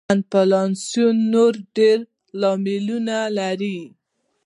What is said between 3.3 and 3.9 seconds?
لري.